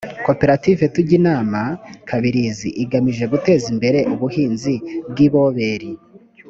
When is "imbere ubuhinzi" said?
3.73-4.73